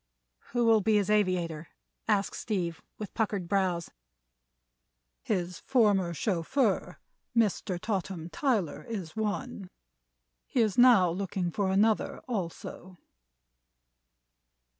[0.53, 1.67] "Who will be his aviator?"
[2.07, 3.91] asked Steve, with puckered brows.
[5.21, 6.97] "His former chauffeur,
[7.37, 7.79] Mr.
[7.79, 9.69] Totham Tyler, is one.
[10.47, 12.97] He is now looking for another, also."